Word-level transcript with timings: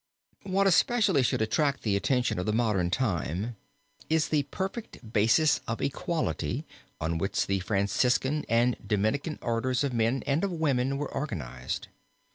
What 0.41 0.65
especially 0.65 1.21
should 1.21 1.43
attract 1.43 1.83
the 1.83 1.95
attention 1.95 2.39
of 2.39 2.47
the 2.47 2.53
modern 2.53 2.89
time 2.89 3.55
is 4.09 4.29
the 4.29 4.47
perfect 4.49 5.13
basis 5.13 5.61
of 5.67 5.79
equality 5.79 6.65
on 6.99 7.19
which 7.19 7.45
the 7.45 7.59
Franciscan 7.59 8.43
and 8.49 8.77
Dominican 8.83 9.37
orders 9.43 9.83
of 9.83 9.93
men 9.93 10.23
and 10.25 10.43
of 10.43 10.51
women 10.51 10.97
were 10.97 11.13
organized. 11.13 11.87